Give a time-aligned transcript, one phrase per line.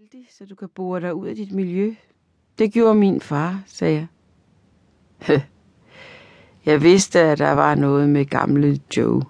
[0.00, 1.94] heldig, så du kan bore dig ud af dit miljø.
[2.58, 4.06] Det gjorde min far, sagde
[5.28, 5.40] jeg.
[6.66, 9.22] Jeg vidste, at der var noget med gamle Joe.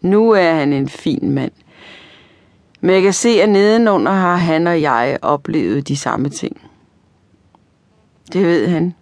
[0.00, 1.52] Nu er han en fin mand.
[2.80, 6.70] Men jeg kan se, at nedenunder har han og jeg oplevet de samme ting.
[8.32, 8.94] Det ved han.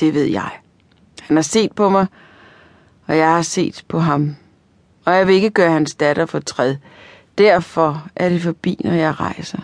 [0.00, 0.50] Det ved jeg.
[1.20, 2.06] Han har set på mig,
[3.06, 4.36] og jeg har set på ham.
[5.04, 6.76] Og jeg vil ikke gøre hans datter fortræd.
[7.40, 9.58] Derfor er det forbi, når jeg rejser.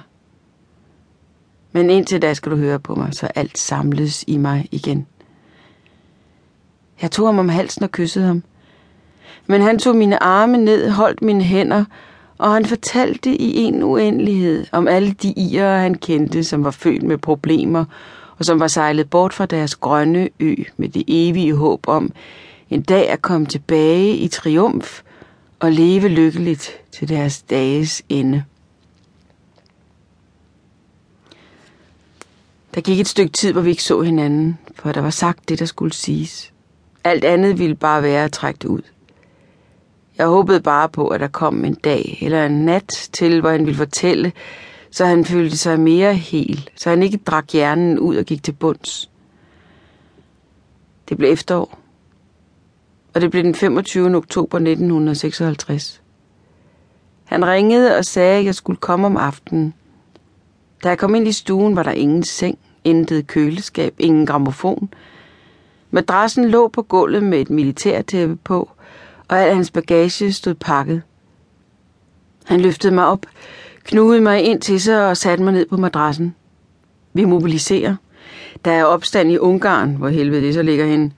[1.72, 5.06] Men indtil da skal du høre på mig, så alt samles i mig igen.
[7.02, 8.42] Jeg tog ham om halsen og kyssede ham.
[9.46, 11.84] Men han tog mine arme ned, holdt mine hænder,
[12.38, 17.02] og han fortalte i en uendelighed om alle de irer, han kendte, som var født
[17.02, 17.84] med problemer,
[18.38, 22.12] og som var sejlet bort fra deres grønne ø med det evige håb om
[22.70, 25.02] en dag at komme tilbage i triumf
[25.60, 28.44] og leve lykkeligt til deres dages ende.
[32.74, 35.58] Der gik et stykke tid, hvor vi ikke så hinanden, for der var sagt det,
[35.58, 36.52] der skulle siges.
[37.04, 38.82] Alt andet ville bare være at trække det ud.
[40.18, 43.66] Jeg håbede bare på, at der kom en dag eller en nat til, hvor han
[43.66, 44.32] ville fortælle,
[44.90, 48.52] så han følte sig mere hel, så han ikke drak hjernen ud og gik til
[48.52, 49.10] bunds.
[51.08, 51.78] Det blev efterår,
[53.16, 54.16] og det blev den 25.
[54.16, 56.02] oktober 1956.
[57.24, 59.74] Han ringede og sagde, at jeg skulle komme om aftenen.
[60.84, 64.88] Da jeg kom ind i stuen, var der ingen seng, intet køleskab, ingen gramofon.
[65.90, 68.70] Madrassen lå på gulvet med et militærtæppe på,
[69.28, 71.02] og al hans bagage stod pakket.
[72.44, 73.26] Han løftede mig op,
[73.84, 76.34] knugede mig ind til sig og satte mig ned på madrassen.
[77.12, 77.96] Vi mobiliserer.
[78.64, 81.12] Der er opstand i Ungarn, hvor helvede det så ligger henne.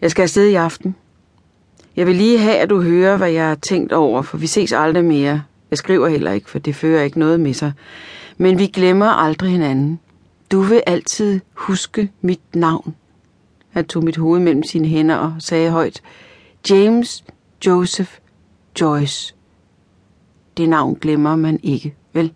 [0.00, 0.96] Jeg skal afsted i aften.
[1.96, 4.72] Jeg vil lige have, at du hører, hvad jeg har tænkt over, for vi ses
[4.72, 5.42] aldrig mere.
[5.70, 7.72] Jeg skriver heller ikke, for det fører ikke noget med sig.
[8.36, 10.00] Men vi glemmer aldrig hinanden.
[10.52, 12.94] Du vil altid huske mit navn.
[13.70, 16.02] Han tog mit hoved mellem sine hænder og sagde højt,
[16.70, 17.24] James
[17.66, 18.10] Joseph
[18.80, 19.34] Joyce.
[20.56, 22.32] Det navn glemmer man ikke, vel?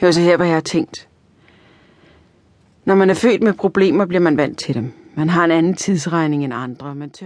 [0.00, 1.08] Hør så her, hvad jeg har tænkt.
[2.84, 4.92] Når man er født med problemer, bliver man vant til dem.
[5.14, 6.94] Man har en anden tidsregning end andre.
[6.94, 7.20] Man tør